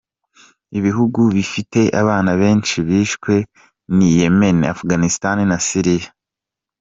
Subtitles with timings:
[0.77, 3.33] Ibihugu bifite abana benshi bishwe
[3.95, 6.09] ni Ymen, Afghanistan na Syria.